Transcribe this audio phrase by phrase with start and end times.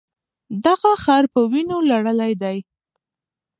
[0.65, 2.57] دغه ښار په وینو لړلی دی.